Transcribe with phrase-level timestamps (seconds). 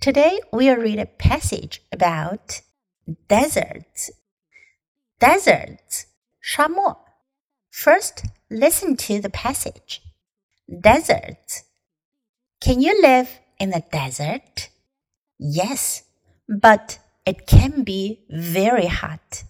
[0.00, 2.62] Today we'll read a passage about
[3.28, 4.10] deserts.
[5.18, 6.06] Deserts,
[6.40, 6.96] 沙漠.
[7.70, 10.00] First, listen to the passage.
[10.66, 11.64] Deserts.
[12.62, 13.28] Can you live
[13.58, 14.70] in the desert?
[15.38, 16.04] Yes,
[16.48, 19.44] but it can be very hot.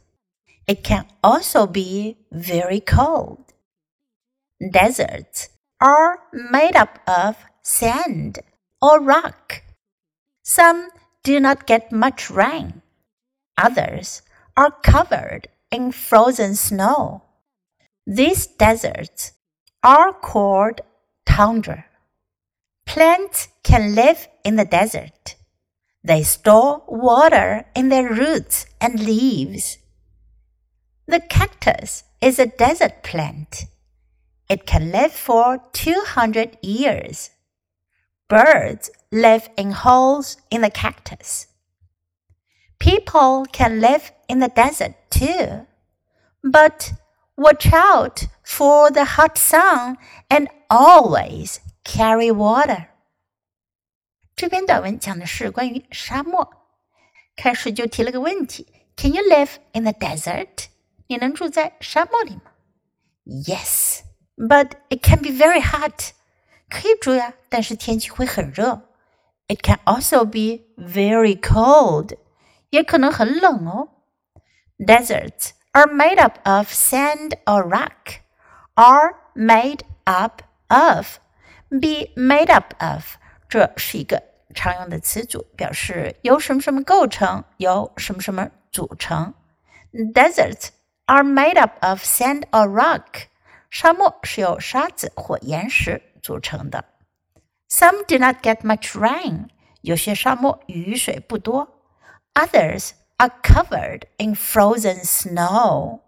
[0.67, 3.53] It can also be very cold.
[4.61, 8.41] Deserts are made up of sand
[8.83, 9.63] or rock.
[10.51, 10.91] Some
[11.23, 12.83] do not get much rain.
[13.57, 14.23] Others
[14.57, 17.23] are covered in frozen snow.
[18.05, 19.35] These deserts
[19.85, 20.81] are called
[21.25, 21.85] tundra.
[22.85, 25.37] Plants can live in the desert.
[26.03, 29.79] They store water in their roots and leaves.
[31.07, 33.67] The cactus is a desert plant.
[34.49, 37.31] It can live for 200 years.
[38.30, 41.48] Birds live in holes in the cactus.
[42.80, 45.68] People can live in the desert too.
[46.44, 46.94] But
[47.38, 49.98] watch out for the hot sun
[50.30, 52.88] and always carry water.
[54.36, 56.50] 这篇短文讲的是关于沙漠。
[57.36, 60.66] 开始就提了个问题：Can you live in the desert？
[61.08, 62.52] 你能住在沙漠里吗？
[63.26, 64.02] Yes,
[64.36, 66.14] but it can be very hot.
[66.70, 68.90] 可以住呀，但是天气会很热。
[69.48, 72.18] It can also be very cold，
[72.70, 73.90] 也可能很冷哦。
[74.80, 78.22] Deserts are made up of sand or rock.
[78.74, 81.20] Are made up of,
[81.70, 83.18] be made up of，
[83.48, 84.22] 这是一个
[84.54, 89.34] 常用的词组，表示由什么什么构成，由什么什么组成。
[89.94, 90.70] Deserts
[91.06, 93.28] are made up of sand or rock.
[93.70, 96.86] 沙漠是由沙子或岩石 组成的。
[97.70, 99.48] Some do not get much rain，
[99.82, 101.82] 有些沙漠雨水不多。
[102.34, 106.02] Others are covered in frozen snow，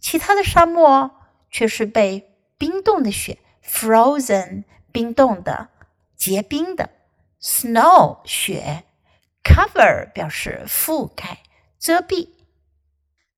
[0.00, 1.10] 其他的沙漠
[1.50, 5.68] 却是被冰冻的雪 （frozen） 冰冻的、
[6.16, 6.90] 结冰的
[7.40, 8.84] （snow） 雪。
[9.44, 11.38] Cover 表示覆盖、
[11.78, 12.30] 遮蔽。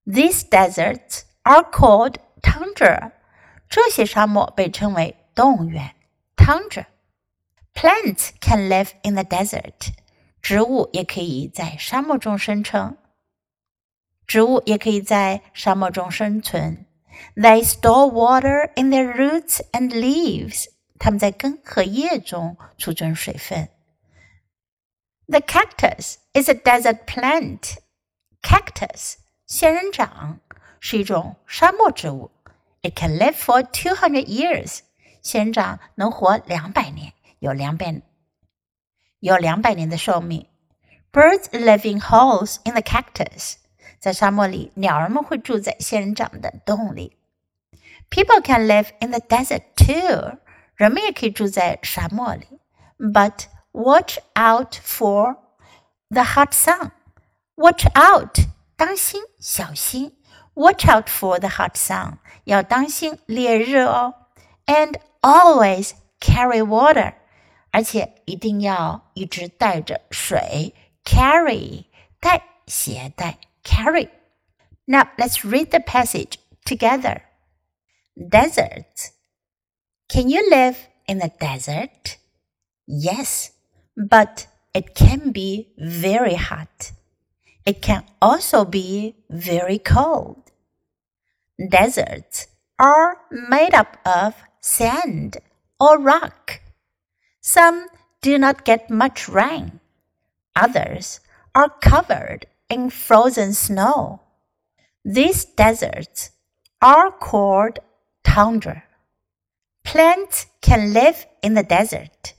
[0.07, 3.13] These deserts are called tundra，
[3.69, 5.95] 这些沙漠被称为 动物园
[6.37, 9.93] tundra。Plants can live in the desert，
[10.43, 12.97] 植物也可以在沙漠中生成。
[14.27, 16.87] 植物也可以在沙漠中生存。
[17.35, 20.67] They store water in their roots and leaves，
[20.99, 23.69] 它们在根和叶中储存水分。
[25.27, 27.77] The cactus is a desert plant.
[28.43, 29.15] Cactus
[29.47, 30.41] 仙人掌
[30.81, 32.31] 是一种沙漠植物。
[32.83, 34.81] It can live for two hundred years.
[35.23, 38.01] 仙人掌能活两百年，有两百
[39.21, 40.49] 有两百年的寿命。
[41.13, 43.55] Birds live in holes in the cactus.
[43.99, 47.17] 在沙漠里，鸟儿们会住在仙人掌的洞里。
[48.11, 50.39] People can live in the desert too.
[50.77, 52.61] 人们也可以住在沙漠里。
[52.99, 55.37] But watch out for
[56.09, 56.93] the hot sun.
[57.57, 58.39] Watch out，
[58.77, 60.17] 当心，小心。
[60.55, 64.15] Watch out for the hot sun，要当心烈日哦。
[64.67, 67.15] And always carry water，
[67.71, 70.75] 而且一定要一直带着水。
[71.05, 71.87] Carry，
[72.21, 73.39] 带，携带。
[73.65, 77.23] Carry。Now let's read the passage together.
[78.17, 79.13] Desert.
[80.09, 82.17] Can you live in the desert?
[82.87, 83.51] Yes,
[83.95, 86.93] but it can be very hot.
[87.65, 90.51] It can also be very cold.
[91.59, 92.47] Deserts
[92.79, 95.38] are made up of sand
[95.78, 96.62] or rock.
[97.42, 97.88] Some
[98.22, 99.82] do not get much rain.
[100.56, 101.20] Others
[101.54, 104.22] are covered in frozen snow.
[105.04, 106.32] These deserts
[106.82, 107.80] are called
[108.24, 108.84] tundra.
[109.84, 112.34] Plants can live in the desert.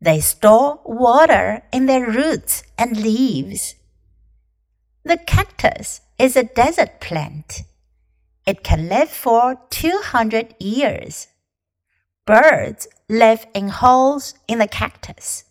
[0.00, 3.76] They store water in their roots and leaves.
[5.04, 7.62] The cactus is a desert plant.
[8.44, 11.28] It can live for 200 years.
[12.25, 15.43] Birds live in holes in the cactus.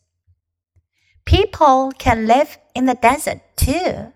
[1.24, 4.12] People can live in the desert too.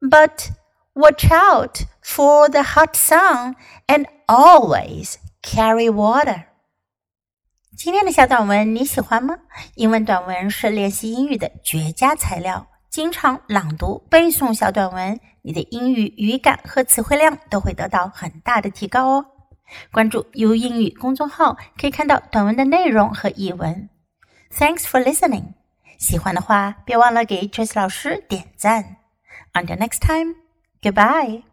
[0.00, 0.50] But
[0.94, 6.44] watch out for the hot sun and always carry water.
[7.76, 9.38] 今天的小短文你喜欢吗？
[9.76, 12.66] 英文短文是练习英语的绝佳材料。
[12.90, 19.26] 经常朗读、背诵小短文，你的英语语感和词汇量都会得到很大的提高哦。
[19.91, 23.89] 关注 U 英语公众号，可以看到短文的内容和译文。
[24.51, 25.53] Thanks for listening.
[25.97, 28.97] 喜欢的话，别忘了给 Trace 老师点赞。
[29.53, 30.35] Until next time,
[30.81, 31.52] goodbye.